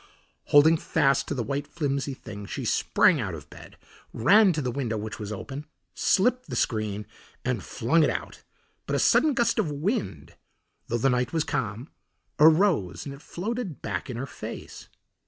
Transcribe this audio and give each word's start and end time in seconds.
Holding 0.45 0.77
fast 0.77 1.27
to 1.27 1.35
the 1.35 1.43
white 1.43 1.67
flimsy 1.67 2.15
thing, 2.15 2.47
she 2.47 2.65
sprang 2.65 3.21
out 3.21 3.35
of 3.35 3.51
bed, 3.51 3.77
ran 4.13 4.51
to 4.51 4.59
the 4.63 4.71
window 4.71 4.97
which 4.97 5.19
was 5.19 5.31
open, 5.31 5.67
slipped 5.93 6.49
the 6.49 6.55
screen, 6.55 7.05
and 7.45 7.63
flung 7.63 8.01
it 8.01 8.09
out; 8.09 8.41
but 8.87 8.95
a 8.95 8.99
sudden 8.99 9.35
gust 9.35 9.59
of 9.59 9.69
wind, 9.69 10.33
though 10.87 10.97
the 10.97 11.11
night 11.11 11.33
was 11.33 11.43
calm, 11.43 11.87
arose 12.39 13.05
and 13.05 13.13
it 13.13 13.21
floated 13.21 13.83
back 13.83 14.09
in 14.09 14.17
her 14.17 14.25
face. 14.25 14.89